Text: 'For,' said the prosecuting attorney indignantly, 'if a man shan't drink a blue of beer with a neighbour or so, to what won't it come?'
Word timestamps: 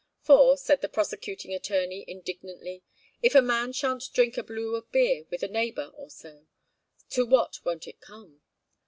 'For,' 0.19 0.57
said 0.57 0.81
the 0.81 0.89
prosecuting 0.89 1.53
attorney 1.53 2.03
indignantly, 2.07 2.81
'if 3.21 3.35
a 3.35 3.41
man 3.43 3.71
shan't 3.71 4.03
drink 4.15 4.35
a 4.35 4.41
blue 4.41 4.73
of 4.73 4.91
beer 4.91 5.25
with 5.29 5.43
a 5.43 5.47
neighbour 5.47 5.91
or 5.93 6.09
so, 6.09 6.47
to 7.11 7.23
what 7.23 7.63
won't 7.63 7.87
it 7.87 8.01
come?' 8.01 8.41